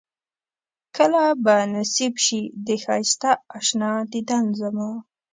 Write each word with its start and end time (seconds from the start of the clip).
کله 0.95 1.23
به 1.43 1.55
نصيب 1.73 2.13
شي 2.25 2.41
د 2.65 2.67
ښائسته 2.83 3.31
اشنا 3.57 3.91
ديدن 4.13 4.45
زما 4.59 4.89